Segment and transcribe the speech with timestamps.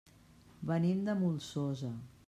[0.71, 1.97] Venim de la Molsosa.